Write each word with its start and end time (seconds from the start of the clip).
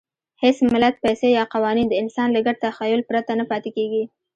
هېڅ 0.43 0.57
ملت، 0.73 0.95
پیسې 1.05 1.27
یا 1.37 1.43
قوانین 1.53 1.87
د 1.89 1.93
انسان 2.01 2.27
له 2.35 2.39
ګډ 2.45 2.55
تخیل 2.65 3.01
پرته 3.09 3.31
نه 3.39 3.45
پاتې 3.51 3.69
کېږي. 3.77 4.03